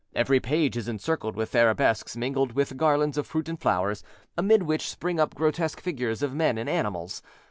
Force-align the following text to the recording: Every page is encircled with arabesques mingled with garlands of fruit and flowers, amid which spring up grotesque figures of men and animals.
Every 0.15 0.39
page 0.39 0.77
is 0.77 0.87
encircled 0.87 1.35
with 1.35 1.53
arabesques 1.53 2.17
mingled 2.17 2.53
with 2.53 2.75
garlands 2.75 3.19
of 3.19 3.27
fruit 3.27 3.47
and 3.47 3.61
flowers, 3.61 4.03
amid 4.35 4.63
which 4.63 4.89
spring 4.89 5.19
up 5.19 5.35
grotesque 5.35 5.79
figures 5.79 6.23
of 6.23 6.33
men 6.33 6.57
and 6.57 6.67
animals. 6.67 7.21